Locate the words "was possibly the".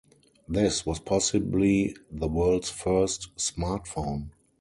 0.83-2.27